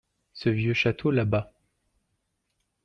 [0.33, 1.53] Ce vieux château là-bas.